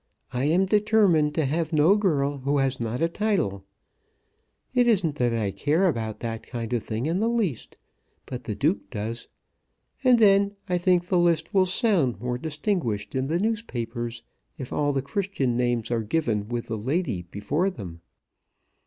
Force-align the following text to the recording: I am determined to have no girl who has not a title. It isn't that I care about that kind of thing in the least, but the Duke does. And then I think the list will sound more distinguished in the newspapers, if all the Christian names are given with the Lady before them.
I 0.33 0.45
am 0.45 0.65
determined 0.65 1.35
to 1.35 1.45
have 1.45 1.71
no 1.71 1.95
girl 1.95 2.39
who 2.39 2.57
has 2.57 2.79
not 2.79 3.01
a 3.01 3.07
title. 3.07 3.65
It 4.73 4.87
isn't 4.87 5.17
that 5.17 5.31
I 5.31 5.51
care 5.51 5.87
about 5.87 6.21
that 6.21 6.41
kind 6.41 6.73
of 6.73 6.81
thing 6.81 7.05
in 7.05 7.19
the 7.19 7.29
least, 7.29 7.77
but 8.25 8.45
the 8.45 8.55
Duke 8.55 8.89
does. 8.89 9.27
And 10.03 10.17
then 10.17 10.55
I 10.67 10.79
think 10.79 11.05
the 11.05 11.19
list 11.19 11.53
will 11.53 11.67
sound 11.67 12.19
more 12.19 12.39
distinguished 12.39 13.13
in 13.13 13.27
the 13.27 13.37
newspapers, 13.37 14.23
if 14.57 14.73
all 14.73 14.91
the 14.91 15.03
Christian 15.03 15.55
names 15.55 15.91
are 15.91 16.01
given 16.01 16.47
with 16.49 16.65
the 16.65 16.79
Lady 16.79 17.21
before 17.29 17.69
them. 17.69 18.01